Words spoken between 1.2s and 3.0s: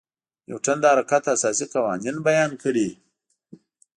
اساسي قوانین بیان کړي.